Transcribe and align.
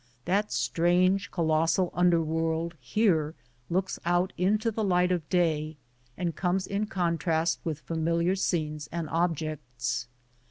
That 0.25 0.51
strange 0.51 1.29
colossal 1.29 1.91
underworld 1.93 2.73
here 2.79 3.35
looks 3.69 3.99
out 4.03 4.33
into 4.35 4.71
the 4.71 4.83
light 4.83 5.11
of 5.11 5.29
day, 5.29 5.77
and 6.17 6.35
comes 6.35 6.65
in 6.65 6.87
contrast 6.87 7.59
with 7.63 7.81
familiar 7.81 8.35
scenes 8.35 8.87
and 8.91 9.07
objects. 9.11 10.07